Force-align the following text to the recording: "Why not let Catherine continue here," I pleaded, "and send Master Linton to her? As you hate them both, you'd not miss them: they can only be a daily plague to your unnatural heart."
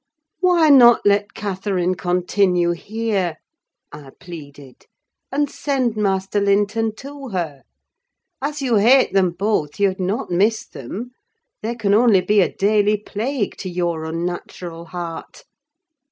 "Why 0.39 0.69
not 0.69 1.01
let 1.05 1.35
Catherine 1.35 1.93
continue 1.93 2.71
here," 2.71 3.37
I 3.91 4.09
pleaded, 4.19 4.87
"and 5.31 5.47
send 5.47 5.95
Master 5.95 6.39
Linton 6.41 6.95
to 6.95 7.27
her? 7.29 7.61
As 8.41 8.63
you 8.63 8.77
hate 8.77 9.13
them 9.13 9.29
both, 9.29 9.79
you'd 9.79 9.99
not 9.99 10.31
miss 10.31 10.65
them: 10.65 11.11
they 11.61 11.75
can 11.75 11.93
only 11.93 12.21
be 12.21 12.41
a 12.41 12.51
daily 12.51 12.97
plague 12.97 13.55
to 13.57 13.69
your 13.69 14.05
unnatural 14.05 14.85
heart." 14.85 15.43